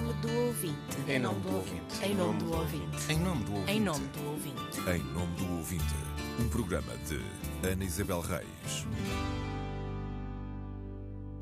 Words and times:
nome 0.00 0.12
do 0.22 0.46
ouvinte. 0.46 0.96
Em 1.08 1.18
nome 1.18 1.40
do 1.40 1.56
ouvinte. 1.56 2.04
Em 2.04 2.14
nome 2.14 2.38
do 2.38 2.52
ouvinte. 2.52 3.12
Em 3.12 3.18
nome 3.18 3.44
do 3.44 3.54
ouvinte. 3.54 3.72
Em 3.72 3.80
nome 3.80 4.06
do 4.06 4.30
ouvinte. 4.30 4.80
Em 4.88 5.02
nome 5.12 5.36
do 5.36 5.56
ouvinte, 5.56 5.94
um 6.38 6.48
programa 6.48 6.92
de 7.08 7.20
Ana 7.68 7.84
Isabel 7.84 8.20
Reis. 8.20 8.86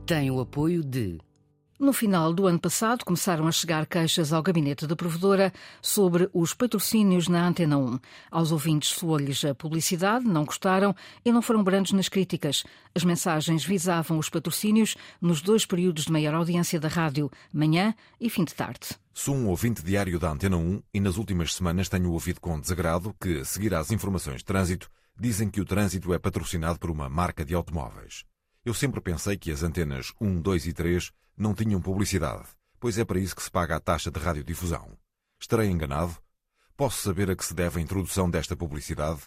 Tem 0.07 0.31
o 0.31 0.41
apoio 0.41 0.83
de 0.83 1.19
No 1.79 1.93
final 1.93 2.33
do 2.33 2.47
ano 2.47 2.59
passado, 2.59 3.05
começaram 3.05 3.47
a 3.47 3.53
chegar 3.53 3.85
queixas 3.85 4.33
ao 4.33 4.43
gabinete 4.43 4.87
da 4.87 4.97
provedora 4.97 5.53
sobre 5.83 6.27
os 6.33 6.55
patrocínios 6.55 7.29
na 7.29 7.47
Antena 7.47 7.77
1. 7.77 8.01
Aos 8.31 8.51
ouvintes 8.51 8.89
soou-lhes 8.89 9.45
a 9.45 9.55
publicidade, 9.55 10.25
não 10.25 10.47
gostaram 10.47 10.97
e 11.23 11.31
não 11.31 11.43
foram 11.43 11.63
brandos 11.63 11.93
nas 11.93 12.09
críticas. 12.09 12.65
As 12.95 13.05
mensagens 13.05 13.63
visavam 13.63 14.19
os 14.19 14.31
patrocínios 14.31 14.97
nos 15.21 15.43
dois 15.43 15.67
períodos 15.67 16.07
de 16.07 16.13
maior 16.13 16.33
audiência 16.33 16.81
da 16.81 16.89
rádio, 16.89 17.31
manhã 17.53 17.95
e 18.19 18.31
fim 18.31 18.45
de 18.45 18.55
tarde. 18.55 18.89
Sou 19.13 19.35
um 19.35 19.49
ouvinte 19.49 19.83
diário 19.83 20.19
da 20.19 20.31
Antena 20.31 20.57
1 20.57 20.83
e 20.95 21.01
nas 21.01 21.19
últimas 21.19 21.55
semanas 21.55 21.91
tenho 21.91 22.11
ouvido 22.11 22.41
com 22.41 22.59
desagrado 22.59 23.15
que, 23.21 23.41
a 23.41 23.45
seguir 23.45 23.75
às 23.75 23.91
informações 23.91 24.39
de 24.39 24.47
trânsito, 24.47 24.91
dizem 25.15 25.51
que 25.51 25.61
o 25.61 25.65
trânsito 25.67 26.15
é 26.15 26.19
patrocinado 26.19 26.79
por 26.79 26.91
uma 26.91 27.11
marca 27.11 27.45
de 27.45 27.55
automóveis. 27.55 28.25
Eu 28.65 28.73
sempre 28.73 29.01
pensei 29.03 29.37
que 29.37 29.53
as 29.53 29.63
antenas 29.63 30.13
1, 30.19 30.41
2 30.41 30.67
e 30.69 30.73
3 30.73 31.13
não 31.37 31.55
tinham 31.55 31.81
publicidade, 31.81 32.45
pois 32.81 32.99
é 32.99 33.05
para 33.05 33.19
isso 33.19 33.37
que 33.37 33.43
se 33.43 33.51
paga 33.51 33.77
a 33.77 33.81
taxa 33.81 34.11
de 34.11 34.19
radiodifusão. 34.19 34.97
Estarei 35.39 35.69
enganado? 35.69 36.17
Posso 36.77 37.03
saber 37.03 37.31
a 37.31 37.37
que 37.37 37.45
se 37.45 37.55
deve 37.55 37.79
a 37.79 37.83
introdução 37.83 38.31
desta 38.31 38.57
publicidade? 38.57 39.23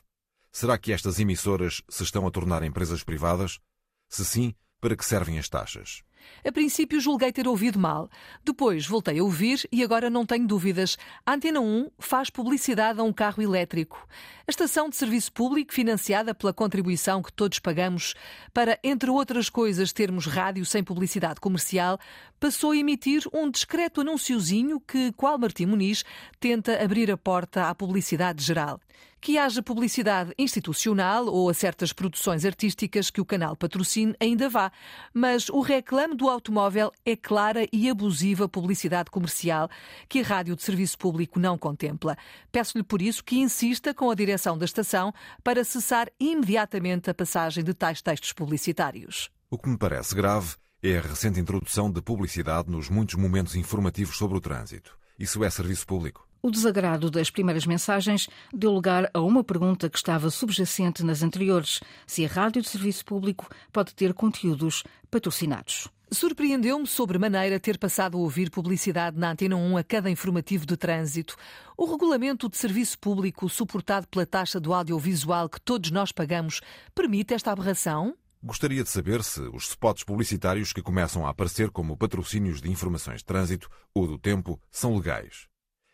Será 0.52 0.77
que 0.77 0.91
estas 0.91 1.20
emissoras 1.20 1.82
se 1.88 2.04
estão 2.04 2.26
a 2.26 2.32
tornar 2.32 2.63
empresas 2.63 3.04
privadas? 3.04 3.59
Se 4.08 4.26
sim, 4.26 4.55
para 4.82 4.95
que 4.95 5.05
servem 5.05 5.38
as 5.38 5.48
taxas? 5.48 6.04
A 6.46 6.52
princípio 6.52 7.00
julguei 7.00 7.32
ter 7.32 7.48
ouvido 7.48 7.80
mal. 7.80 8.09
Depois 8.44 8.86
voltei 8.86 9.20
a 9.20 9.23
ouvir 9.23 9.68
e 9.72 9.84
agora 9.84 10.10
não 10.10 10.26
tenho 10.26 10.48
dúvidas. 10.48 10.98
A 11.26 11.34
Antena 11.34 11.60
1 11.60 11.90
faz 12.00 12.30
publicidade 12.30 12.99
a 12.99 13.04
um 13.04 13.13
carro 13.13 13.41
elétrico. 13.41 14.07
A 14.48 14.49
estação 14.49 14.90
de 14.90 14.96
serviço 14.96 15.32
público, 15.32 15.74
financiada 15.74 16.34
pela 16.34 16.52
contribuição 16.52 17.21
que 17.21 17.32
todos 17.32 17.60
pagamos 17.60 18.16
para, 18.54 18.80
entre 18.84 19.10
outras 19.10 19.49
coisas, 19.49 19.93
termos 19.93 20.26
rádio 20.26 20.66
sem 20.66 20.84
publicidade 20.84 21.40
comercial, 21.40 21.99
passou 22.40 22.71
a 22.71 22.77
emitir 22.77 23.23
um 23.34 23.49
discreto 23.49 24.01
anunciozinho 24.01 24.79
que, 24.79 25.12
qual 25.13 25.37
Martim 25.37 25.65
Muniz, 25.65 26.04
tenta 26.40 26.81
abrir 26.84 27.12
a 27.12 27.18
porta 27.18 27.70
à 27.70 27.76
publicidade 27.76 28.43
geral. 28.43 28.79
Que 29.21 29.37
haja 29.37 29.62
publicidade 29.62 30.34
institucional 30.40 31.26
ou 31.26 31.49
a 31.49 31.54
certas 31.54 31.91
produções 31.91 32.46
artísticas 32.46 33.09
que 33.09 33.20
o 33.20 33.26
canal 33.26 33.54
patrocine 33.54 34.15
ainda 34.18 34.48
vá, 34.48 34.71
mas 35.13 35.49
o 35.49 35.59
reclame 35.59 36.15
do 36.15 36.29
automóvel 36.29 36.90
é 37.05 37.18
clara 37.18 37.68
e 37.73 37.90
abusiva 37.90 38.48
publicidade 38.48 39.12
comercial 39.12 39.70
que 40.07 40.21
a 40.21 40.24
rádio 40.24 40.55
de 40.55 40.63
serviço 40.63 40.98
público 40.98 41.37
não 41.37 41.57
contempla. 41.57 42.18
Peço-lhe 42.49 42.84
por 42.84 43.01
isso 43.01 43.21
que 43.21 43.40
insista 43.40 43.93
com 43.93 44.09
a 44.09 44.15
direção 44.15 44.57
da 44.57 44.63
estação 44.63 45.13
para 45.43 45.65
cessar 45.65 46.09
imediatamente 46.18 47.09
a 47.09 47.13
passagem 47.13 47.62
de 47.62 47.74
tais 47.74 48.01
textos 48.01 48.31
publicitários. 48.31 49.29
O 49.51 49.57
que 49.57 49.68
me 49.68 49.77
parece 49.77 50.15
grave 50.15 50.55
é 50.82 50.98
a 50.98 51.02
recente 51.02 51.40
introdução 51.40 51.91
de 51.91 52.02
publicidade 52.02 52.72
nos 52.72 52.90
muitos 52.90 53.16
momentos 53.16 53.55
informativos 53.55 54.18
sobre 54.18 54.38
o 54.38 54.41
trânsito. 54.41 54.98
Isso 55.18 55.44
é 55.44 55.49
serviço 55.49 55.86
público. 55.86 56.26
O 56.41 56.49
desagrado 56.49 57.12
das 57.12 57.30
primeiras 57.30 57.66
mensagens 57.66 58.30
deu 58.54 58.71
lugar 58.71 59.10
a 59.13 59.20
uma 59.20 59.44
pergunta 59.44 59.90
que 59.90 59.98
estava 59.98 60.30
subjacente 60.30 61.04
nas 61.04 61.21
anteriores: 61.21 61.82
se 62.08 62.26
a 62.26 62.30
rádio 62.30 62.62
de 62.62 62.70
serviço 62.70 63.04
público 63.04 63.49
pode 63.74 63.94
ter 63.94 64.13
conteúdos 64.13 64.84
patrocinados. 65.12 65.90
Surpreendeu-me 66.12 66.88
sobremaneira 66.88 67.59
ter 67.59 67.78
passado 67.78 68.18
a 68.18 68.22
ouvir 68.22 68.50
publicidade 68.50 69.19
na 69.19 69.31
Antena 69.31 69.58
1 69.58 69.78
a 69.78 69.84
cada 69.84 70.09
informativo 70.09 70.66
de 70.66 70.78
trânsito. 70.78 71.36
O 71.78 71.86
regulamento 71.86 72.50
de 72.50 72.58
serviço 72.58 72.97
público, 72.97 73.50
suportado 73.50 74.08
pela 74.08 74.25
taxa 74.25 74.59
do 74.59 74.74
audiovisual 74.74 75.50
que 75.50 75.62
todos 75.62 75.91
nós 75.91 76.12
pagamos, 76.12 76.62
permite 76.96 77.34
esta 77.34 77.52
aberração? 77.52 78.16
Gostaria 78.42 78.84
de 78.84 78.90
saber 78.90 79.22
se 79.22 79.42
os 79.54 79.68
spots 79.68 80.06
publicitários 80.06 80.72
que 80.72 80.82
começam 80.82 81.28
a 81.28 81.30
aparecer 81.30 81.70
como 81.70 81.98
patrocínios 81.98 82.62
de 82.62 82.72
informações 82.72 83.18
de 83.18 83.26
trânsito 83.26 83.70
ou 83.94 84.08
do 84.08 84.18
tempo 84.18 84.58
são 84.72 84.96
legais. 84.96 85.48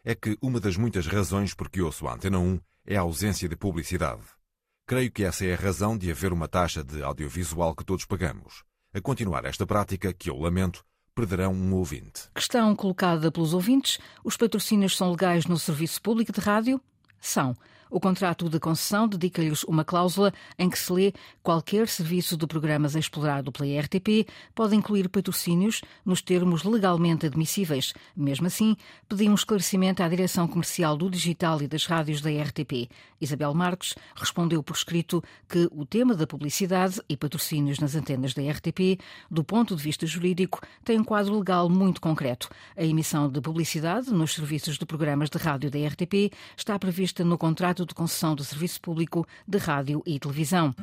É 0.03 0.13
que 0.13 0.37
uma 0.39 0.59
das 0.59 0.77
muitas 0.77 1.07
razões 1.07 1.55
por 1.55 1.71
que 1.71 1.81
ouço 1.81 2.07
a 2.07 2.13
Antena 2.13 2.37
1 2.37 2.59
é 2.85 2.97
a 2.97 3.01
ausência 3.01 3.49
de 3.49 3.55
publicidade. 3.55 4.21
Creio 4.85 5.11
que 5.11 5.23
essa 5.23 5.43
é 5.43 5.55
a 5.55 5.57
razão 5.57 5.97
de 5.97 6.11
haver 6.11 6.31
uma 6.31 6.47
taxa 6.47 6.83
de 6.83 7.01
audiovisual 7.01 7.73
que 7.73 7.83
todos 7.83 8.05
pagamos. 8.05 8.63
A 8.93 9.01
continuar 9.01 9.43
esta 9.45 9.65
prática, 9.65 10.13
que 10.13 10.29
eu 10.29 10.37
lamento, 10.37 10.85
perderão 11.15 11.51
um 11.51 11.73
ouvinte. 11.73 12.29
Questão 12.35 12.75
colocada 12.75 13.31
pelos 13.31 13.55
ouvintes: 13.55 13.97
os 14.23 14.37
patrocínios 14.37 14.95
são 14.95 15.09
legais 15.09 15.47
no 15.47 15.57
serviço 15.57 15.99
público 15.99 16.31
de 16.31 16.39
rádio? 16.39 16.79
São. 17.19 17.57
O 17.89 17.99
contrato 17.99 18.49
de 18.49 18.59
concessão 18.59 19.07
dedica-lhes 19.07 19.63
uma 19.63 19.85
cláusula 19.85 20.33
em 20.57 20.69
que 20.69 20.77
se 20.77 20.91
lê 20.91 21.13
qualquer 21.43 21.87
serviço 21.87 22.35
de 22.35 22.47
programas 22.47 22.95
explorado 22.95 23.51
pela 23.51 23.79
RTP 23.79 24.27
pode 24.53 24.75
incluir 24.75 25.07
patrocínios 25.09 25.81
nos 26.03 26.21
termos 26.21 26.63
legalmente 26.63 27.25
admissíveis. 27.25 27.93
Mesmo 28.15 28.47
assim, 28.47 28.75
pedi 29.07 29.29
um 29.29 29.35
esclarecimento 29.35 30.01
à 30.01 30.07
direção 30.07 30.47
comercial 30.47 30.97
do 30.97 31.09
digital 31.09 31.61
e 31.61 31.67
das 31.67 31.85
rádios 31.85 32.21
da 32.21 32.29
RTP. 32.29 32.89
Isabel 33.21 33.53
Marques 33.53 33.95
respondeu 34.15 34.61
por 34.63 34.75
escrito 34.75 35.23
que 35.47 35.67
o 35.71 35.85
tema 35.85 36.15
da 36.15 36.27
publicidade 36.27 37.01
e 37.07 37.15
patrocínios 37.15 37.79
nas 37.79 37.95
antenas 37.95 38.33
da 38.33 38.41
RTP, 38.41 38.99
do 39.29 39.43
ponto 39.43 39.75
de 39.75 39.81
vista 39.81 40.05
jurídico, 40.05 40.59
tem 40.83 40.99
um 40.99 41.03
quadro 41.03 41.37
legal 41.37 41.69
muito 41.69 42.01
concreto. 42.01 42.49
A 42.75 42.83
emissão 42.83 43.29
de 43.29 43.39
publicidade 43.41 44.11
nos 44.11 44.33
serviços 44.33 44.77
de 44.77 44.85
programas 44.85 45.29
de 45.29 45.37
rádio 45.37 45.69
da 45.69 45.79
RTP 45.87 46.31
está 46.57 46.77
prevista 46.77 47.23
no 47.23 47.37
contrato 47.37 47.74
de 47.83 47.95
concessão 47.95 48.35
do 48.35 48.43
serviço 48.43 48.79
público 48.79 49.27
de 49.47 49.57
rádio 49.57 50.03
e 50.05 50.19
televisão. 50.19 50.73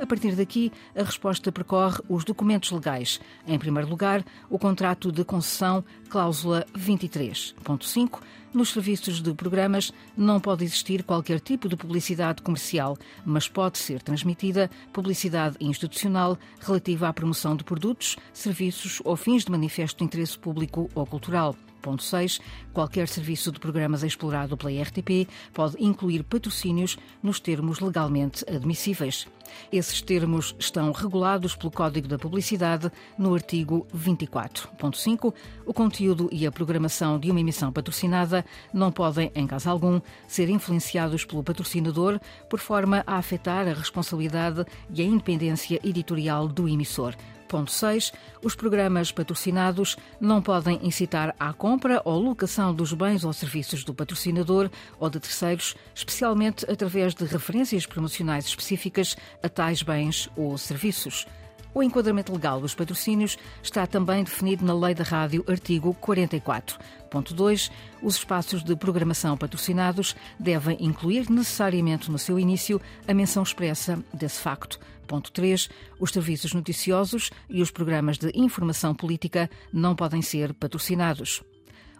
A 0.00 0.06
partir 0.06 0.34
daqui, 0.34 0.72
a 0.96 1.02
resposta 1.02 1.52
percorre 1.52 2.00
os 2.08 2.24
documentos 2.24 2.70
legais. 2.70 3.20
Em 3.46 3.58
primeiro 3.58 3.86
lugar, 3.86 4.24
o 4.48 4.58
contrato 4.58 5.12
de 5.12 5.22
concessão, 5.24 5.84
cláusula 6.08 6.64
23.5. 6.74 8.22
Nos 8.52 8.70
serviços 8.70 9.20
de 9.20 9.34
programas 9.34 9.92
não 10.16 10.40
pode 10.40 10.64
existir 10.64 11.04
qualquer 11.04 11.38
tipo 11.38 11.68
de 11.68 11.76
publicidade 11.76 12.40
comercial, 12.40 12.96
mas 13.26 13.46
pode 13.46 13.76
ser 13.76 14.02
transmitida 14.02 14.70
publicidade 14.90 15.56
institucional 15.60 16.38
relativa 16.58 17.06
à 17.06 17.12
promoção 17.12 17.54
de 17.54 17.62
produtos, 17.62 18.16
serviços 18.32 19.02
ou 19.04 19.16
fins 19.16 19.44
de 19.44 19.50
manifesto 19.50 20.02
interesse 20.02 20.38
público 20.38 20.90
ou 20.94 21.04
cultural. 21.06 21.54
Ponto 21.80 22.02
6. 22.02 22.40
Qualquer 22.72 23.08
serviço 23.08 23.50
de 23.50 23.58
programas 23.58 24.02
explorado 24.02 24.56
pela 24.56 24.70
RTP 24.82 25.28
pode 25.52 25.76
incluir 25.82 26.22
patrocínios 26.22 26.96
nos 27.22 27.40
termos 27.40 27.80
legalmente 27.80 28.44
admissíveis. 28.48 29.26
Esses 29.72 30.00
termos 30.00 30.54
estão 30.58 30.92
regulados 30.92 31.56
pelo 31.56 31.70
Código 31.70 32.08
da 32.08 32.18
Publicidade 32.18 32.90
no 33.18 33.34
artigo 33.34 33.86
24.5. 33.94 35.34
O 35.66 35.74
conteúdo 35.74 36.28
e 36.30 36.46
a 36.46 36.52
programação 36.52 37.18
de 37.18 37.30
uma 37.30 37.40
emissão 37.40 37.72
patrocinada 37.72 38.44
não 38.72 38.92
podem, 38.92 39.30
em 39.34 39.46
caso 39.46 39.68
algum, 39.68 40.00
ser 40.28 40.48
influenciados 40.48 41.24
pelo 41.24 41.42
patrocinador 41.42 42.20
por 42.48 42.60
forma 42.60 43.02
a 43.06 43.16
afetar 43.16 43.66
a 43.66 43.74
responsabilidade 43.74 44.64
e 44.92 45.02
a 45.02 45.04
independência 45.04 45.80
editorial 45.82 46.48
do 46.48 46.68
emissor. 46.68 47.14
Ponto 47.50 47.72
6. 47.72 48.12
Os 48.44 48.54
programas 48.54 49.10
patrocinados 49.10 49.96
não 50.20 50.40
podem 50.40 50.78
incitar 50.86 51.34
à 51.36 51.52
compra 51.52 52.00
ou 52.04 52.16
locação 52.16 52.72
dos 52.72 52.92
bens 52.92 53.24
ou 53.24 53.32
serviços 53.32 53.82
do 53.82 53.92
patrocinador 53.92 54.70
ou 55.00 55.10
de 55.10 55.18
terceiros, 55.18 55.74
especialmente 55.92 56.64
através 56.70 57.12
de 57.12 57.24
referências 57.24 57.86
promocionais 57.86 58.46
específicas 58.46 59.16
a 59.42 59.48
tais 59.48 59.82
bens 59.82 60.30
ou 60.36 60.56
serviços. 60.56 61.26
O 61.72 61.82
enquadramento 61.82 62.32
legal 62.32 62.60
dos 62.60 62.74
patrocínios 62.74 63.38
está 63.62 63.86
também 63.86 64.24
definido 64.24 64.64
na 64.64 64.74
Lei 64.74 64.94
da 64.94 65.04
Rádio, 65.04 65.44
artigo 65.48 65.96
44.2. 66.02 67.70
Os 68.02 68.16
espaços 68.16 68.64
de 68.64 68.74
programação 68.74 69.36
patrocinados 69.36 70.16
devem 70.38 70.76
incluir 70.80 71.30
necessariamente 71.30 72.10
no 72.10 72.18
seu 72.18 72.38
início 72.38 72.80
a 73.06 73.14
menção 73.14 73.42
expressa 73.42 74.02
desse 74.12 74.40
facto. 74.40 74.80
Ponto 75.06 75.30
3. 75.30 75.68
Os 75.98 76.10
serviços 76.10 76.52
noticiosos 76.54 77.30
e 77.48 77.62
os 77.62 77.70
programas 77.70 78.18
de 78.18 78.30
informação 78.34 78.94
política 78.94 79.48
não 79.72 79.94
podem 79.94 80.22
ser 80.22 80.52
patrocinados. 80.54 81.42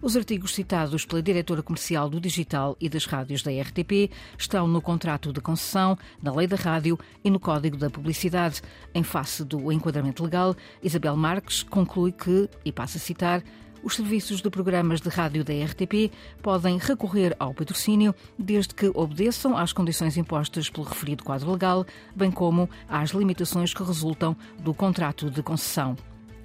Os 0.03 0.17
artigos 0.17 0.55
citados 0.55 1.05
pela 1.05 1.23
diretora 1.23 1.63
comercial 1.63 2.09
do 2.09 2.19
digital 2.19 2.75
e 2.81 2.89
das 2.89 3.05
rádios 3.05 3.43
da 3.43 3.51
RTP 3.51 4.11
estão 4.39 4.67
no 4.67 4.81
contrato 4.81 5.31
de 5.31 5.43
concessão, 5.43 5.99
na 6.23 6.35
lei 6.35 6.47
da 6.47 6.57
rádio 6.57 6.99
e 7.23 7.29
no 7.29 7.39
Código 7.39 7.77
da 7.77 7.91
Publicidade. 7.91 8.63
Em 8.95 9.03
face 9.03 9.45
do 9.45 9.71
enquadramento 9.71 10.25
legal, 10.25 10.57
Isabel 10.83 11.15
Marques 11.19 11.63
conclui 11.63 12.13
que, 12.13 12.49
e 12.65 12.73
passa 12.73 12.97
a 12.97 13.01
citar, 13.01 13.43
os 13.83 13.97
serviços 13.97 14.41
de 14.41 14.49
programas 14.49 15.03
de 15.03 15.11
rádio 15.11 15.45
da 15.45 15.53
RTP 15.53 16.11
podem 16.43 16.79
recorrer 16.79 17.37
ao 17.39 17.53
patrocínio 17.53 18.15
desde 18.39 18.75
que 18.75 18.91
obedeçam 18.95 19.55
às 19.55 19.71
condições 19.71 20.17
impostas 20.17 20.71
pelo 20.71 20.87
referido 20.87 21.25
quadro 21.25 21.53
legal, 21.53 21.85
bem 22.17 22.31
como 22.31 22.71
às 22.89 23.11
limitações 23.11 23.75
que 23.75 23.83
resultam 23.83 24.35
do 24.61 24.73
contrato 24.73 25.31
de 25.31 25.43
concessão. 25.43 25.95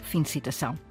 Fim 0.03 0.21
de 0.21 0.29
citação. 0.29 0.84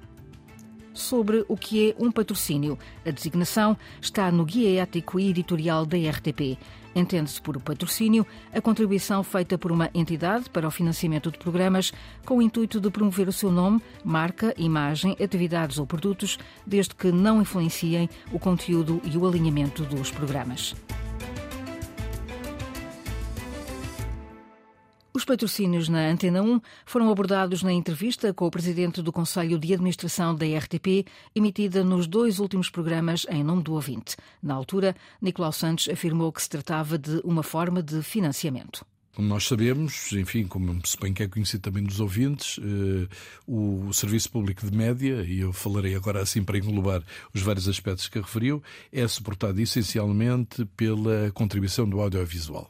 Sobre 0.95 1.45
o 1.47 1.55
que 1.55 1.91
é 1.91 2.03
um 2.03 2.11
patrocínio. 2.11 2.79
A 3.05 3.11
designação 3.11 3.77
está 4.01 4.31
no 4.31 4.43
Guia 4.43 4.81
Ético 4.81 5.19
e 5.19 5.29
Editorial 5.29 5.85
da 5.85 5.97
RTP. 5.97 6.57
Entende-se 6.95 7.41
por 7.41 7.59
patrocínio 7.59 8.25
a 8.53 8.61
contribuição 8.61 9.21
feita 9.21 9.57
por 9.57 9.71
uma 9.71 9.89
entidade 9.93 10.49
para 10.49 10.67
o 10.67 10.71
financiamento 10.71 11.29
de 11.29 11.37
programas 11.37 11.91
com 12.25 12.37
o 12.37 12.41
intuito 12.41 12.79
de 12.79 12.89
promover 12.89 13.27
o 13.27 13.33
seu 13.33 13.51
nome, 13.51 13.81
marca, 14.03 14.53
imagem, 14.57 15.15
atividades 15.21 15.77
ou 15.77 15.85
produtos, 15.85 16.39
desde 16.65 16.95
que 16.95 17.11
não 17.11 17.41
influenciem 17.41 18.09
o 18.31 18.39
conteúdo 18.39 19.01
e 19.03 19.17
o 19.17 19.27
alinhamento 19.27 19.83
dos 19.83 20.09
programas. 20.09 20.73
Os 25.25 25.27
patrocínios 25.27 25.89
na 25.89 26.07
Antena 26.07 26.43
1 26.43 26.61
foram 26.85 27.09
abordados 27.09 27.63
na 27.63 27.73
entrevista 27.73 28.31
com 28.31 28.45
o 28.45 28.51
presidente 28.51 29.01
do 29.01 29.11
Conselho 29.11 29.57
de 29.57 29.73
Administração 29.73 30.35
da 30.35 30.45
RTP, 30.45 31.03
emitida 31.33 31.83
nos 31.83 32.05
dois 32.05 32.37
últimos 32.37 32.69
programas 32.69 33.25
em 33.27 33.43
nome 33.43 33.63
do 33.63 33.73
ouvinte. 33.73 34.15
Na 34.39 34.53
altura, 34.53 34.95
Nicolau 35.19 35.51
Santos 35.51 35.89
afirmou 35.89 36.31
que 36.31 36.43
se 36.43 36.49
tratava 36.49 36.95
de 36.99 37.21
uma 37.23 37.41
forma 37.41 37.81
de 37.81 38.03
financiamento. 38.03 38.85
Como 39.15 39.27
nós 39.27 39.47
sabemos, 39.47 40.11
enfim, 40.13 40.45
como 40.45 40.79
se 40.85 40.95
bem 40.99 41.11
que 41.11 41.23
é 41.23 41.27
conhecido 41.27 41.61
também 41.61 41.83
dos 41.83 41.99
ouvintes, 41.99 42.59
eh, 42.59 43.07
o 43.47 43.91
Serviço 43.93 44.29
Público 44.29 44.69
de 44.69 44.77
Média, 44.77 45.23
e 45.23 45.39
eu 45.39 45.51
falarei 45.51 45.95
agora 45.95 46.21
assim 46.21 46.43
para 46.43 46.59
englobar 46.59 47.01
os 47.33 47.41
vários 47.41 47.67
aspectos 47.67 48.07
que 48.07 48.19
referiu, 48.19 48.61
é 48.91 49.07
suportado 49.07 49.59
essencialmente 49.59 50.65
pela 50.77 51.31
contribuição 51.33 51.89
do 51.89 51.99
audiovisual. 51.99 52.69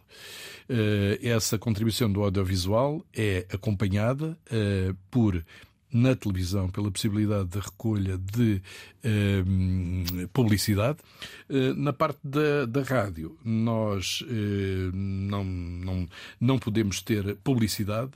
Eh, 0.67 1.19
essa 1.21 1.59
contribuição 1.59 2.12
do 2.12 2.23
audiovisual 2.23 3.06
é 3.13 3.45
acompanhada 3.51 4.38
eh, 4.51 4.94
por 5.12 5.44
na 5.91 6.15
televisão 6.15 6.69
pela 6.69 6.91
possibilidade 6.91 7.50
de 7.50 7.59
recolha 7.59 8.17
de 8.17 8.62
publicidade. 10.33 10.99
Eh, 11.49 11.73
na 11.75 11.93
parte 11.93 12.19
da, 12.23 12.65
da 12.65 12.81
rádio, 12.81 13.37
nós 13.43 14.23
eh, 14.27 14.89
não, 14.93 15.43
não, 15.43 16.07
não 16.39 16.59
podemos 16.59 17.01
ter 17.01 17.35
publicidade, 17.37 18.11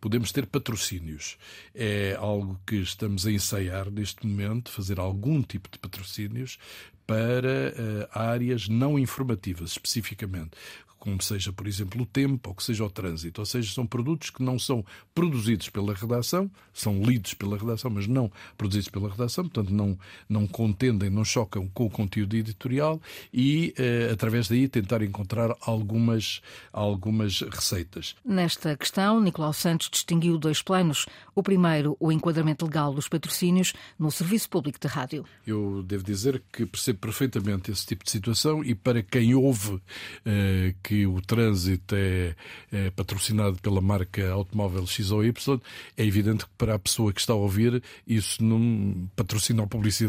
podemos 0.00 0.32
ter 0.32 0.46
patrocínios. 0.46 1.38
É 1.74 2.16
algo 2.18 2.60
que 2.66 2.76
estamos 2.76 3.26
a 3.26 3.32
ensaiar 3.32 3.90
neste 3.90 4.26
momento, 4.26 4.70
fazer 4.70 4.98
algum 4.98 5.42
tipo 5.42 5.68
de 5.70 5.78
patrocínios 5.78 6.58
para 7.06 7.72
áreas 8.12 8.68
não 8.68 8.98
informativas, 8.98 9.70
especificamente 9.70 10.50
como 10.98 11.22
seja, 11.22 11.52
por 11.52 11.66
exemplo, 11.66 12.02
o 12.02 12.06
tempo 12.06 12.50
ou 12.50 12.54
que 12.54 12.62
seja 12.62 12.84
o 12.84 12.90
trânsito. 12.90 13.40
Ou 13.40 13.46
seja, 13.46 13.72
são 13.72 13.86
produtos 13.86 14.30
que 14.30 14.42
não 14.42 14.58
são 14.58 14.84
produzidos 15.14 15.68
pela 15.68 15.94
redação, 15.94 16.50
são 16.72 17.00
lidos 17.02 17.34
pela 17.34 17.56
redação, 17.56 17.90
mas 17.90 18.06
não 18.06 18.30
produzidos 18.56 18.88
pela 18.88 19.08
redação, 19.08 19.44
portanto, 19.44 19.72
não, 19.72 19.98
não 20.28 20.46
contendem, 20.46 21.10
não 21.10 21.24
chocam 21.24 21.68
com 21.68 21.86
o 21.86 21.90
conteúdo 21.90 22.36
editorial 22.36 23.00
e, 23.32 23.74
eh, 23.76 24.10
através 24.12 24.48
daí, 24.48 24.68
tentar 24.68 25.02
encontrar 25.02 25.54
algumas, 25.60 26.40
algumas 26.72 27.40
receitas. 27.40 28.14
Nesta 28.24 28.76
questão, 28.76 29.20
Nicolau 29.20 29.52
Santos 29.52 29.88
distinguiu 29.90 30.38
dois 30.38 30.62
planos. 30.62 31.06
O 31.34 31.42
primeiro, 31.42 31.96
o 32.00 32.10
enquadramento 32.10 32.64
legal 32.64 32.92
dos 32.92 33.08
patrocínios 33.08 33.72
no 33.98 34.10
Serviço 34.10 34.48
Público 34.48 34.78
de 34.80 34.88
Rádio. 34.88 35.24
Eu 35.46 35.82
devo 35.82 36.04
dizer 36.04 36.42
que 36.52 36.66
percebo 36.66 36.98
perfeitamente 36.98 37.70
esse 37.70 37.86
tipo 37.86 38.04
de 38.04 38.10
situação 38.10 38.64
e 38.64 38.74
para 38.74 39.02
quem 39.02 39.34
ouve 39.34 39.80
eh, 40.24 40.74
que 40.82 41.06
o 41.06 41.20
trânsito 41.20 41.94
é, 41.94 42.34
é, 42.70 42.90
patrocinado 42.90 43.58
pela 43.60 43.80
marca 43.80 44.30
automóvel 44.30 44.86
X 44.86 45.10
ou 45.10 45.24
Y, 45.24 45.60
é 45.96 46.04
evidente 46.04 46.44
que 46.44 46.50
para 46.56 46.74
a 46.74 46.78
pessoa 46.78 47.12
que 47.12 47.20
está 47.20 47.32
a 47.32 47.36
ouvir 47.36 47.82
isso 48.06 48.42
não 48.42 49.08
patrocina 49.14 49.62
a 49.62 49.66
publicidade, 49.66 50.07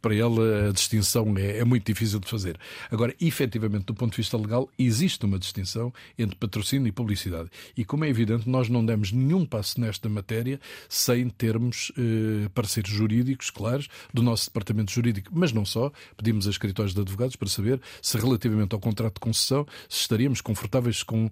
para 0.00 0.14
ela 0.14 0.68
a 0.68 0.72
distinção 0.72 1.34
é, 1.36 1.58
é 1.58 1.64
muito 1.64 1.86
difícil 1.86 2.20
de 2.20 2.28
fazer. 2.28 2.58
Agora, 2.90 3.14
efetivamente, 3.20 3.86
do 3.86 3.94
ponto 3.94 4.12
de 4.12 4.18
vista 4.18 4.36
legal, 4.36 4.68
existe 4.78 5.24
uma 5.24 5.38
distinção 5.38 5.92
entre 6.18 6.36
patrocínio 6.36 6.88
e 6.88 6.92
publicidade. 6.92 7.50
E 7.76 7.84
como 7.84 8.04
é 8.04 8.08
evidente, 8.08 8.48
nós 8.48 8.68
não 8.68 8.84
demos 8.84 9.12
nenhum 9.12 9.44
passo 9.44 9.80
nesta 9.80 10.08
matéria 10.08 10.60
sem 10.88 11.28
termos 11.28 11.92
eh, 11.98 12.48
parceiros 12.54 12.90
jurídicos 12.90 13.50
claros 13.50 13.88
do 14.12 14.22
nosso 14.22 14.46
departamento 14.46 14.92
jurídico, 14.92 15.30
mas 15.32 15.52
não 15.52 15.64
só. 15.64 15.92
Pedimos 16.16 16.46
a 16.46 16.50
escritórios 16.50 16.94
de 16.94 17.00
advogados 17.00 17.36
para 17.36 17.48
saber 17.48 17.80
se 18.00 18.18
relativamente 18.18 18.74
ao 18.74 18.80
contrato 18.80 19.14
de 19.14 19.20
concessão 19.20 19.66
se 19.88 20.00
estaríamos 20.00 20.40
confortáveis 20.40 21.02
com 21.02 21.26
uh, 21.26 21.30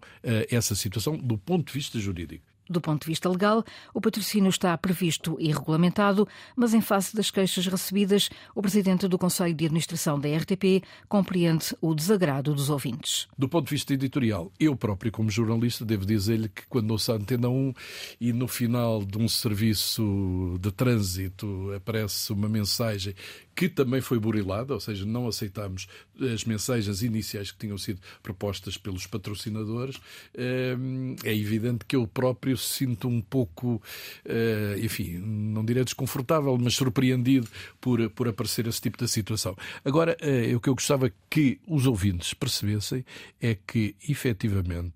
essa 0.50 0.74
situação 0.74 1.16
do 1.16 1.38
ponto 1.38 1.68
de 1.68 1.72
vista 1.72 1.98
jurídico. 1.98 2.51
Do 2.72 2.80
ponto 2.80 3.02
de 3.02 3.08
vista 3.08 3.28
legal, 3.28 3.62
o 3.92 4.00
patrocínio 4.00 4.48
está 4.48 4.76
previsto 4.78 5.36
e 5.38 5.52
regulamentado, 5.52 6.26
mas 6.56 6.72
em 6.72 6.80
face 6.80 7.14
das 7.14 7.30
queixas 7.30 7.66
recebidas, 7.66 8.30
o 8.54 8.62
presidente 8.62 9.06
do 9.06 9.18
Conselho 9.18 9.52
de 9.52 9.66
Administração 9.66 10.18
da 10.18 10.26
RTP 10.34 10.82
compreende 11.06 11.76
o 11.82 11.94
desagrado 11.94 12.54
dos 12.54 12.70
ouvintes. 12.70 13.28
Do 13.36 13.46
ponto 13.46 13.66
de 13.66 13.72
vista 13.72 13.92
editorial, 13.92 14.50
eu 14.58 14.74
próprio, 14.74 15.12
como 15.12 15.30
jornalista, 15.30 15.84
devo 15.84 16.06
dizer-lhe 16.06 16.48
que 16.48 16.62
quando 16.66 16.92
ouço 16.92 17.12
a 17.12 17.16
Antena 17.16 17.50
1 17.50 17.74
e 18.18 18.32
no 18.32 18.48
final 18.48 19.04
de 19.04 19.18
um 19.18 19.28
serviço 19.28 20.56
de 20.58 20.72
trânsito 20.72 21.74
aparece 21.76 22.32
uma 22.32 22.48
mensagem 22.48 23.14
que 23.54 23.68
também 23.68 24.00
foi 24.00 24.18
burilada, 24.18 24.74
ou 24.74 24.80
seja, 24.80 25.04
não 25.04 25.26
aceitámos 25.26 25.86
as 26.20 26.44
mensagens 26.44 27.02
iniciais 27.02 27.50
que 27.50 27.58
tinham 27.58 27.76
sido 27.78 28.00
propostas 28.22 28.76
pelos 28.76 29.06
patrocinadores, 29.06 30.00
ehm, 30.34 31.16
é 31.24 31.34
evidente 31.34 31.84
que 31.84 31.96
eu 31.96 32.06
próprio 32.06 32.56
sinto 32.56 33.08
um 33.08 33.20
pouco, 33.20 33.82
eh, 34.24 34.78
enfim, 34.82 35.18
não 35.18 35.64
direi 35.64 35.84
desconfortável, 35.84 36.56
mas 36.58 36.74
surpreendido 36.74 37.48
por, 37.80 38.08
por 38.10 38.28
aparecer 38.28 38.66
esse 38.66 38.80
tipo 38.80 38.98
de 38.98 39.08
situação. 39.08 39.56
Agora, 39.84 40.16
eh, 40.20 40.54
o 40.54 40.60
que 40.60 40.68
eu 40.68 40.74
gostava 40.74 41.12
que 41.28 41.60
os 41.66 41.86
ouvintes 41.86 42.34
percebessem 42.34 43.04
é 43.40 43.54
que, 43.54 43.94
efetivamente, 44.08 44.92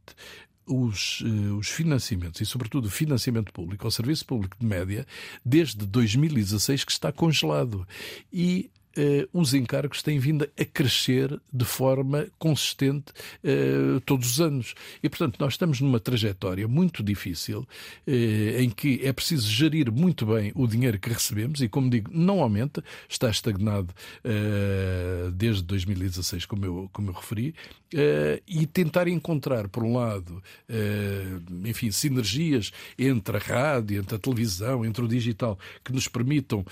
os, 0.66 1.22
eh, 1.24 1.52
os 1.52 1.68
financiamentos 1.68 2.40
e, 2.40 2.46
sobretudo, 2.46 2.86
o 2.86 2.90
financiamento 2.90 3.52
público 3.52 3.86
ao 3.86 3.90
Serviço 3.90 4.26
Público 4.26 4.56
de 4.58 4.66
Média 4.66 5.06
desde 5.44 5.86
2016 5.86 6.84
que 6.84 6.92
está 6.92 7.12
congelado. 7.12 7.86
E 8.32 8.70
eh, 8.96 9.28
os 9.32 9.52
encargos 9.52 10.02
têm 10.02 10.18
vindo 10.18 10.48
a 10.58 10.64
crescer 10.64 11.38
de 11.52 11.64
forma 11.64 12.26
consistente 12.38 13.12
eh, 13.44 14.00
todos 14.06 14.32
os 14.32 14.40
anos. 14.40 14.74
E, 15.02 15.08
portanto, 15.08 15.36
nós 15.38 15.52
estamos 15.52 15.80
numa 15.80 16.00
trajetória 16.00 16.66
muito 16.66 17.02
difícil 17.02 17.66
eh, 18.06 18.62
em 18.62 18.70
que 18.70 19.00
é 19.04 19.12
preciso 19.12 19.50
gerir 19.50 19.92
muito 19.92 20.24
bem 20.24 20.50
o 20.54 20.66
dinheiro 20.66 20.98
que 20.98 21.10
recebemos 21.10 21.60
e, 21.60 21.68
como 21.68 21.90
digo, 21.90 22.10
não 22.12 22.40
aumenta, 22.40 22.82
está 23.08 23.28
estagnado 23.28 23.94
desde 25.34 25.62
2016, 25.62 26.46
como 26.46 26.64
eu, 26.64 26.90
como 26.92 27.10
eu 27.10 27.14
referi, 27.14 27.54
e 28.46 28.66
tentar 28.66 29.08
encontrar, 29.08 29.68
por 29.68 29.82
um 29.82 29.96
lado, 29.96 30.42
enfim, 31.64 31.90
sinergias 31.90 32.72
entre 32.98 33.36
a 33.36 33.40
rádio, 33.40 34.00
entre 34.00 34.16
a 34.16 34.18
televisão, 34.18 34.84
entre 34.84 35.04
o 35.04 35.08
digital, 35.08 35.58
que 35.84 35.92
nos 35.92 36.08
permitam 36.08 36.64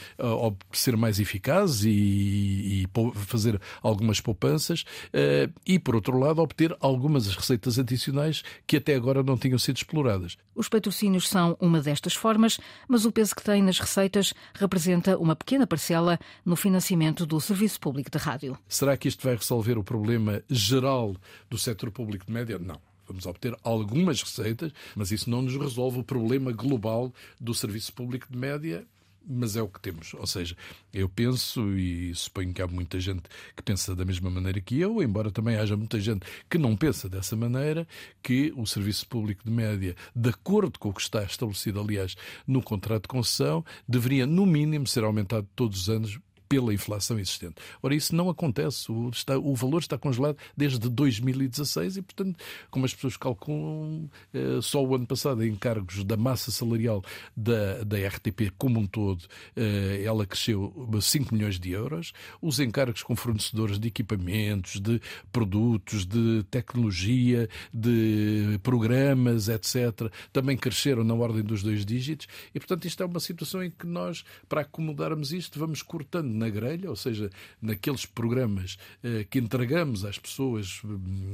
ser 0.73 0.97
mais 0.97 1.19
eficazes 1.19 1.85
e 1.85 2.13
e, 2.14 2.87
fazer 3.14 3.61
algumas 3.83 4.21
poupanças 4.21 4.85
eh, 5.12 5.49
e, 5.66 5.78
por 5.78 5.94
outro 5.94 6.18
lado, 6.18 6.40
obter 6.40 6.75
algumas 6.80 7.26
receitas 7.35 7.78
adicionais 7.78 8.42
que 8.66 8.76
até 8.76 8.94
agora 8.94 9.23
não 9.23 9.37
tinham 9.37 9.59
sido 9.59 9.76
exploradas. 9.76 10.37
Os 10.54 10.68
patrocínios 10.68 11.28
são 11.28 11.56
uma 11.61 11.80
destas 11.80 12.14
formas, 12.14 12.59
mas 12.88 13.04
o 13.04 13.12
peso 13.12 13.35
que 13.35 13.42
têm 13.42 13.62
nas 13.62 13.78
receitas 13.78 14.33
representa 14.54 15.18
uma 15.18 15.35
pequena 15.35 15.66
parcela 15.66 16.18
no 16.44 16.56
financiamento 16.56 17.26
do 17.26 17.40
Serviço 17.40 17.80
Público 17.80 18.11
de 18.11 18.18
Rádio. 18.18 18.59
Será 18.68 18.97
que 18.97 19.09
isto 19.09 19.25
vai 19.25 19.37
resolver 19.37 19.76
o 19.78 19.85
problema 19.85 20.42
geral 20.49 21.16
do 21.50 21.59
setor 21.59 21.90
público 21.90 22.26
de 22.26 22.33
média? 22.33 22.59
Não. 22.59 22.80
Vamos 23.06 23.26
obter 23.26 23.54
algumas 23.62 24.23
receitas, 24.23 24.73
mas 24.97 25.11
isso 25.11 25.28
não 25.28 25.42
nos 25.42 25.56
resolve 25.56 26.00
o 26.00 26.04
problema 26.04 26.52
global 26.52 27.12
do 27.38 27.54
serviço 27.54 27.92
público 27.92 28.26
de 28.30 28.38
média 28.38 28.87
mas 29.26 29.57
é 29.57 29.62
o 29.62 29.69
que 29.69 29.81
temos. 29.81 30.14
Ou 30.14 30.26
seja, 30.26 30.57
eu 30.93 31.09
penso, 31.09 31.76
e 31.76 32.14
suponho 32.14 32.52
que 32.52 32.62
há 32.62 32.66
muita 32.66 33.00
gente 33.00 33.23
que 33.57 33.62
pensa 33.62 33.95
da 33.95 34.04
mesma 34.04 34.31
maneira 34.31 34.61
que 34.61 34.81
eu, 34.81 35.02
embora 35.02 35.31
também 35.31 35.57
haja 35.57 35.76
muita 35.76 36.00
gente 36.00 36.26
que 36.49 36.59
não 36.59 36.76
pensa 36.76 37.09
dessa 37.09 37.37
maneira, 37.37 37.87
que 38.23 38.52
o 38.57 38.66
Serviço 38.66 39.07
Público 39.09 39.45
de 39.45 39.50
Média, 39.50 39.97
de 40.14 40.31
acordo 40.31 40.78
com 40.78 40.90
o 40.90 40.95
que 40.95 41.00
está 41.00 41.23
estabelecido, 41.23 41.81
aliás, 41.81 42.16
no 42.47 42.62
contrato 42.62 43.02
de 43.02 43.09
concessão, 43.09 43.64
deveria, 43.88 44.26
no 44.26 44.47
mínimo, 44.47 44.87
ser 44.87 45.04
aumentado 45.04 45.49
todos 45.54 45.83
os 45.83 45.88
anos 45.88 46.19
pela 46.49 46.73
inflação 46.73 47.19
existente. 47.19 47.57
Ora, 47.83 47.95
isso 47.95 48.15
não 48.15 48.29
acontece. 48.29 48.91
O, 48.91 49.09
está, 49.09 49.39
o 49.39 49.55
valor 49.55 49.81
está 49.81 49.99
congelado 49.99 50.37
desde 50.57 50.89
2016 50.89 51.97
e, 51.97 52.03
portanto, 52.03 52.37
como 52.71 52.85
as 52.85 52.95
pessoas 52.95 53.17
calculam, 53.17 54.09
eh, 54.33 54.61
só 54.63 54.85
o 54.85 54.95
ano 54.95 55.07
passado, 55.07 55.43
em 55.43 55.51
encargos 55.51 56.05
da 56.05 56.17
massa 56.17 56.51
salarial 56.51 57.03
da, 57.37 57.83
da 57.85 57.97
RTP 57.97 58.53
como 58.59 58.81
um 58.81 58.87
todo, 58.87 59.25
eh, 59.57 60.03
ela 60.05 60.27
cresceu 60.27 60.73
5 61.01 61.35
milhões 61.35 61.59
de 61.59 61.71
euros. 61.71 62.13
Os 62.41 62.61
encargos 62.61 63.03
com 63.03 63.17
fornecedores 63.17 63.79
de 63.79 63.89
equipamentos, 63.89 64.81
de 64.81 65.01
produtos, 65.33 66.05
de 66.07 66.45
tecnologia, 66.51 67.49
de 67.73 68.59
programas, 68.63 69.49
etc., 69.49 70.11
também 70.33 70.57
cresceram 70.57 71.05
na 71.05 71.15
ordem 71.15 71.43
dos 71.43 71.63
dois 71.63 71.85
dígitos. 71.85 72.27
E, 72.55 72.59
portanto, 72.59 72.87
isto 72.87 73.03
é 73.03 73.07
uma 73.07 73.21
situação 73.21 73.63
em 73.63 73.71
que 73.71 73.87
nós, 73.87 74.25
para 74.49 74.63
acomodarmos 74.63 75.33
isto, 75.33 75.59
vamos 75.59 75.83
cortando 75.83 76.34
na 76.35 76.49
grelha, 76.49 76.91
ou 76.91 76.97
seja, 76.97 77.31
naqueles 77.61 78.05
programas 78.05 78.76
eh, 79.03 79.25
que 79.29 79.38
entregamos 79.38 80.05
às 80.05 80.19
pessoas, 80.19 80.83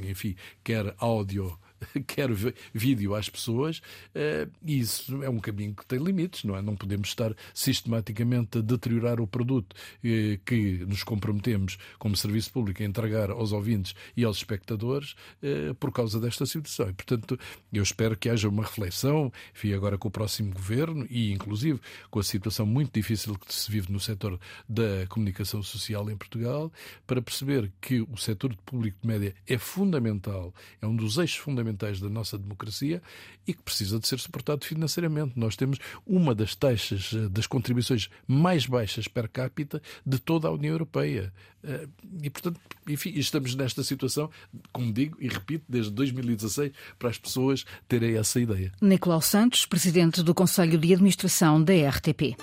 enfim, 0.09 0.35
quer 0.63 0.95
áudio 0.99 1.59
quer 2.07 2.31
vídeo 2.73 3.15
às 3.15 3.29
pessoas, 3.29 3.81
eh, 4.15 4.49
e 4.65 4.81
isso 4.81 5.23
é 5.23 5.31
um 5.31 5.39
caminho 5.39 5.75
que 5.75 5.87
tem 5.87 5.99
limites, 5.99 6.45
não 6.45 6.57
é? 6.57 6.63
Não 6.63 6.77
podemos 6.77 7.09
estar 7.09 7.35
sistematicamente 7.55 8.59
a 8.59 8.61
deteriorar 8.61 9.21
o 9.21 9.27
produto 9.27 9.75
eh, 10.05 10.39
que 10.45 10.85
nos 10.87 11.03
comprometemos 11.03 11.79
como 11.99 12.17
serviço 12.17 12.53
público 12.53 12.83
a 12.83 12.87
entregar 12.87 13.31
aos 13.31 13.53
ouvintes 13.53 13.95
e 14.17 14.25
aos 14.25 14.37
espectadores 14.37 15.15
eh, 15.43 15.75
por 15.79 15.93
causa 15.93 16.21
desta 16.21 16.47
situação. 16.47 16.89
E, 16.89 16.93
portanto, 16.93 17.39
eu 17.73 17.83
espero 17.83 18.17
que 18.17 18.29
haja 18.29 18.49
uma 18.49 18.63
reflexão, 18.63 19.33
enfim, 19.55 19.73
agora 19.73 19.99
com 19.99 20.09
o 20.09 20.11
próximo 20.11 20.53
governo 20.53 21.07
e, 21.11 21.33
inclusive, 21.33 21.81
com 22.11 22.19
a 22.19 22.25
situação 22.25 22.67
muito 22.67 22.93
difícil 22.93 23.37
que 23.39 23.55
se 23.55 23.71
vive 23.71 23.93
no 23.93 24.01
setor 24.01 24.39
da 24.69 25.07
comunicação 25.09 25.63
social 25.63 26.11
em 26.11 26.17
Portugal, 26.17 26.73
para 27.07 27.23
perceber 27.23 27.73
que 27.81 28.01
o 28.01 28.17
setor 28.17 28.55
público 28.65 28.99
de 29.01 29.09
média 29.09 29.35
é 29.47 29.59
fundamental, 29.59 30.55
é 30.81 30.87
um 30.87 30.95
dos 30.95 31.19
eixos 31.19 31.39
fundamentais 31.39 31.70
fundamentais 31.71 32.01
da 32.01 32.09
nossa 32.09 32.37
democracia 32.37 33.01
e 33.47 33.55
que 33.55 33.63
precisa 33.63 33.99
de 33.99 34.07
ser 34.07 34.19
suportado 34.19 34.65
financeiramente. 34.65 35.33
Nós 35.37 35.57
temos 35.57 35.79
uma 36.07 36.35
das 36.35 36.55
taxas 36.55 37.13
eh, 37.15 37.29
das 37.29 37.47
contribuições 37.47 38.11
mais 38.27 38.67
baixas 38.67 39.09
per 39.09 39.29
capita 39.29 39.81
de 40.05 40.19
toda 40.19 40.49
a 40.49 40.51
União 40.51 40.73
Europeia. 40.73 41.33
Eh, 41.63 41.89
e, 42.23 42.31
portanto, 42.31 42.61
enfim, 42.87 43.13
estamos 43.15 43.55
nesta 43.55 43.83
situação, 43.83 44.31
como 44.73 44.93
digo 44.93 45.17
e 45.21 45.29
repito, 45.29 45.65
desde 45.69 45.91
2016, 45.93 46.73
para 46.99 47.09
as 47.09 47.19
pessoas 47.19 47.65
terem 47.89 48.17
essa 48.17 48.41
ideia. 48.41 48.73
Nicolau 48.81 49.21
Santos, 49.21 49.65
presidente 49.65 50.23
do 50.23 50.35
Conselho 50.35 50.79
de 50.79 50.93
Administração 50.93 51.63
da 51.63 51.73
RTP. 51.73 52.37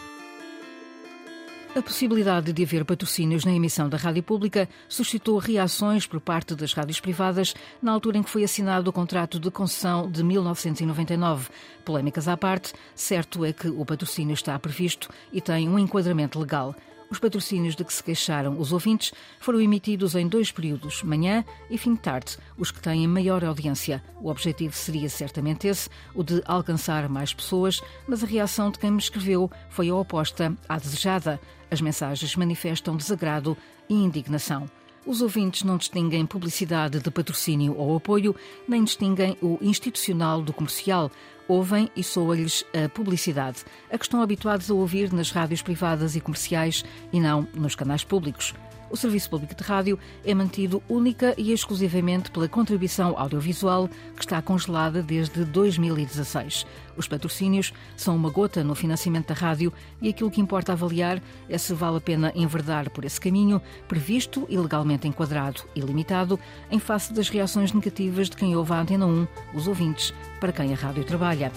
A 1.77 1.81
possibilidade 1.83 2.51
de 2.51 2.63
haver 2.63 2.83
patrocínios 2.83 3.45
na 3.45 3.53
emissão 3.53 3.87
da 3.87 3.97
rádio 3.97 4.23
pública 4.23 4.67
suscitou 4.89 5.37
reações 5.37 6.07
por 6.07 6.19
parte 6.19 6.55
das 6.55 6.73
rádios 6.73 6.99
privadas 6.99 7.53
na 7.79 7.91
altura 7.91 8.17
em 8.17 8.23
que 8.23 8.31
foi 8.31 8.43
assinado 8.43 8.89
o 8.89 8.93
contrato 8.93 9.39
de 9.39 9.51
concessão 9.51 10.09
de 10.09 10.23
1999. 10.23 11.49
Polémicas 11.85 12.27
à 12.27 12.35
parte, 12.35 12.73
certo 12.95 13.45
é 13.45 13.53
que 13.53 13.67
o 13.67 13.85
patrocínio 13.85 14.33
está 14.33 14.57
previsto 14.57 15.07
e 15.31 15.39
tem 15.39 15.69
um 15.69 15.77
enquadramento 15.77 16.39
legal. 16.39 16.75
Os 17.09 17.19
patrocínios 17.19 17.75
de 17.75 17.85
que 17.85 17.93
se 17.93 18.03
queixaram 18.03 18.59
os 18.59 18.73
ouvintes 18.73 19.13
foram 19.39 19.61
emitidos 19.61 20.13
em 20.13 20.27
dois 20.27 20.51
períodos, 20.51 21.03
manhã 21.03 21.45
e 21.69 21.77
fim 21.77 21.93
de 21.93 22.01
tarde, 22.01 22.37
os 22.57 22.69
que 22.69 22.81
têm 22.81 23.07
maior 23.07 23.43
audiência. 23.45 24.03
O 24.21 24.29
objetivo 24.29 24.75
seria 24.75 25.09
certamente 25.09 25.67
esse, 25.67 25.89
o 26.13 26.21
de 26.23 26.41
alcançar 26.45 27.07
mais 27.07 27.33
pessoas, 27.33 27.81
mas 28.07 28.23
a 28.23 28.27
reação 28.27 28.69
de 28.69 28.79
quem 28.79 28.91
me 28.91 28.99
escreveu 28.99 29.49
foi 29.69 29.89
a 29.89 29.95
oposta 29.95 30.53
à 30.67 30.77
desejada. 30.77 31.39
As 31.71 31.79
mensagens 31.79 32.35
manifestam 32.35 32.97
desagrado 32.97 33.57
e 33.89 33.93
indignação. 33.93 34.69
Os 35.05 35.21
ouvintes 35.21 35.63
não 35.63 35.77
distinguem 35.77 36.25
publicidade 36.25 36.99
de 36.99 37.09
patrocínio 37.09 37.73
ou 37.77 37.95
apoio, 37.95 38.35
nem 38.67 38.83
distinguem 38.83 39.37
o 39.41 39.57
institucional 39.61 40.41
do 40.41 40.51
comercial. 40.51 41.09
Ouvem 41.47 41.89
e 41.95 42.03
soa-lhes 42.03 42.65
a 42.73 42.89
publicidade, 42.89 43.63
a 43.91 43.97
que 43.97 44.05
estão 44.05 44.21
habituados 44.21 44.69
a 44.69 44.73
ouvir 44.73 45.13
nas 45.13 45.31
rádios 45.31 45.61
privadas 45.61 46.15
e 46.15 46.21
comerciais 46.21 46.83
e 47.11 47.19
não 47.19 47.47
nos 47.53 47.75
canais 47.75 48.03
públicos 48.03 48.53
o 48.89 48.97
Serviço 48.97 49.29
Público 49.29 49.55
de 49.55 49.63
Rádio 49.63 49.99
é 50.23 50.33
mantido 50.33 50.81
única 50.87 51.33
e 51.37 51.51
exclusivamente 51.51 52.31
pela 52.31 52.47
contribuição 52.47 53.17
audiovisual, 53.17 53.89
que 54.15 54.21
está 54.21 54.41
congelada 54.41 55.01
desde 55.01 55.43
2016. 55.45 56.65
Os 56.95 57.07
patrocínios 57.07 57.73
são 57.95 58.15
uma 58.15 58.29
gota 58.29 58.63
no 58.63 58.75
financiamento 58.75 59.27
da 59.27 59.33
rádio 59.33 59.71
e 60.01 60.09
aquilo 60.09 60.31
que 60.31 60.41
importa 60.41 60.71
avaliar 60.71 61.21
é 61.49 61.57
se 61.57 61.73
vale 61.73 61.97
a 61.97 62.01
pena 62.01 62.31
enverdar 62.35 62.89
por 62.89 63.05
esse 63.05 63.19
caminho, 63.19 63.61
previsto 63.87 64.45
e 64.49 64.57
legalmente 64.57 65.07
enquadrado 65.07 65.61
e 65.75 65.79
limitado, 65.79 66.39
em 66.71 66.79
face 66.79 67.13
das 67.13 67.29
reações 67.29 67.71
negativas 67.71 68.29
de 68.29 68.37
quem 68.37 68.55
ouve 68.55 68.73
a 68.73 68.81
Antena 68.81 69.05
1, 69.05 69.27
os 69.53 69.67
ouvintes, 69.67 70.13
para 70.39 70.51
quem 70.51 70.73
a 70.73 70.75
rádio 70.75 71.03
trabalha. 71.03 71.51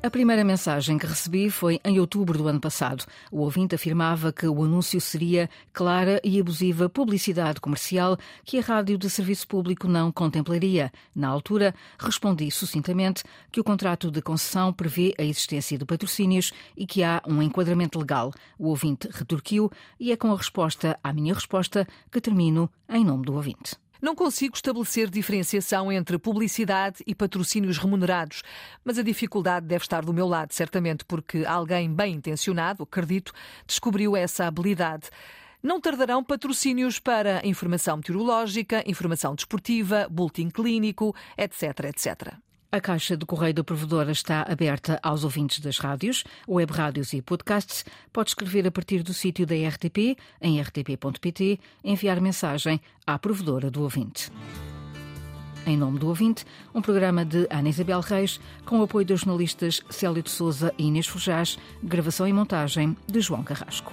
A 0.00 0.08
primeira 0.10 0.44
mensagem 0.44 0.96
que 0.96 1.06
recebi 1.06 1.50
foi 1.50 1.80
em 1.84 1.98
outubro 1.98 2.38
do 2.38 2.46
ano 2.46 2.60
passado. 2.60 3.04
O 3.32 3.40
ouvinte 3.40 3.74
afirmava 3.74 4.32
que 4.32 4.46
o 4.46 4.62
anúncio 4.62 5.00
seria 5.00 5.50
clara 5.72 6.20
e 6.22 6.38
abusiva 6.40 6.88
publicidade 6.88 7.60
comercial 7.60 8.16
que 8.44 8.58
a 8.58 8.62
rádio 8.62 8.96
de 8.96 9.10
serviço 9.10 9.48
público 9.48 9.88
não 9.88 10.12
contemplaria. 10.12 10.92
Na 11.12 11.26
altura, 11.26 11.74
respondi 11.98 12.48
sucintamente 12.48 13.24
que 13.50 13.60
o 13.60 13.64
contrato 13.64 14.08
de 14.08 14.22
concessão 14.22 14.72
prevê 14.72 15.12
a 15.18 15.24
existência 15.24 15.76
de 15.76 15.84
patrocínios 15.84 16.52
e 16.76 16.86
que 16.86 17.02
há 17.02 17.20
um 17.26 17.42
enquadramento 17.42 17.98
legal. 17.98 18.32
O 18.56 18.68
ouvinte 18.68 19.08
retorquiu 19.10 19.68
e 19.98 20.12
é 20.12 20.16
com 20.16 20.32
a 20.32 20.36
resposta 20.36 20.96
à 21.02 21.12
minha 21.12 21.34
resposta 21.34 21.88
que 22.08 22.20
termino 22.20 22.70
em 22.88 23.04
nome 23.04 23.24
do 23.24 23.34
ouvinte. 23.34 23.74
Não 24.00 24.14
consigo 24.14 24.54
estabelecer 24.54 25.10
diferenciação 25.10 25.90
entre 25.90 26.18
publicidade 26.18 27.02
e 27.04 27.14
patrocínios 27.14 27.78
remunerados, 27.78 28.42
mas 28.84 28.96
a 28.96 29.02
dificuldade 29.02 29.66
deve 29.66 29.82
estar 29.82 30.04
do 30.04 30.14
meu 30.14 30.28
lado, 30.28 30.52
certamente, 30.52 31.04
porque 31.04 31.44
alguém 31.44 31.92
bem 31.92 32.14
intencionado, 32.14 32.84
acredito, 32.84 33.32
descobriu 33.66 34.16
essa 34.16 34.46
habilidade. 34.46 35.10
Não 35.60 35.80
tardarão 35.80 36.22
patrocínios 36.22 37.00
para 37.00 37.44
informação 37.44 37.96
meteorológica, 37.96 38.84
informação 38.86 39.34
desportiva, 39.34 40.06
boletim 40.08 40.48
clínico, 40.48 41.12
etc, 41.36 41.86
etc. 41.86 42.47
A 42.70 42.80
caixa 42.80 43.16
de 43.16 43.24
correio 43.24 43.54
da 43.54 43.64
provedora 43.64 44.12
está 44.12 44.42
aberta 44.42 45.00
aos 45.02 45.24
ouvintes 45.24 45.58
das 45.58 45.78
rádios, 45.78 46.22
web 46.46 46.70
rádios 46.70 47.14
e 47.14 47.22
podcasts. 47.22 47.82
Pode 48.12 48.28
escrever 48.28 48.66
a 48.66 48.70
partir 48.70 49.02
do 49.02 49.14
sítio 49.14 49.46
da 49.46 49.54
RTP, 49.54 50.18
em 50.38 50.60
rtp.pt, 50.60 51.58
enviar 51.82 52.20
mensagem 52.20 52.78
à 53.06 53.18
provedora 53.18 53.70
do 53.70 53.82
ouvinte. 53.82 54.30
Em 55.66 55.78
nome 55.78 55.98
do 55.98 56.08
ouvinte, 56.08 56.44
um 56.74 56.82
programa 56.82 57.24
de 57.24 57.46
Ana 57.50 57.70
Isabel 57.70 58.00
Reis, 58.00 58.38
com 58.66 58.80
o 58.80 58.82
apoio 58.82 59.06
dos 59.06 59.20
jornalistas 59.20 59.82
Célio 59.88 60.22
de 60.22 60.30
Souza 60.30 60.74
e 60.76 60.88
Inês 60.88 61.06
Fujás, 61.06 61.58
gravação 61.82 62.28
e 62.28 62.34
montagem 62.34 62.94
de 63.06 63.20
João 63.22 63.42
Carrasco. 63.42 63.92